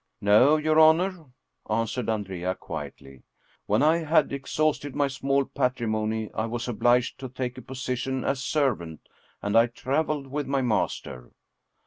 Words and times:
"No, 0.21 0.57
your 0.57 0.79
honor," 0.79 1.25
answered 1.69 2.09
Andrea 2.09 2.55
quietly." 2.55 3.21
When 3.67 3.83
I 3.83 3.97
had 3.99 4.33
exhausted 4.33 4.95
my 4.95 5.07
small 5.07 5.45
patrimony, 5.45 6.31
I 6.33 6.47
was 6.47 6.67
obliged 6.67 7.19
to 7.19 7.29
take 7.29 7.55
a 7.59 7.61
position 7.61 8.23
as 8.23 8.41
servant, 8.41 9.01
and 9.43 9.55
I 9.55 9.67
traveled 9.67 10.25
with 10.25 10.47
my 10.47 10.63
master." 10.63 11.29